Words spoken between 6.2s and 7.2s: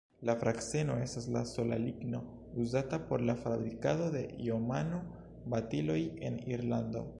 en Irlando.